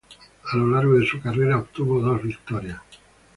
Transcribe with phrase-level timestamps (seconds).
[0.51, 2.81] A lo largo de su carrera obtuvo dos victorias.